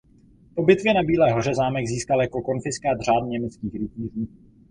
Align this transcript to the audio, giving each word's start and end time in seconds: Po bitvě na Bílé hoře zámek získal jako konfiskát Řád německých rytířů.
Po 0.55 0.63
bitvě 0.63 0.93
na 0.93 1.03
Bílé 1.03 1.31
hoře 1.31 1.55
zámek 1.55 1.85
získal 1.87 2.21
jako 2.21 2.41
konfiskát 2.41 3.01
Řád 3.01 3.23
německých 3.27 3.73
rytířů. 3.75 4.27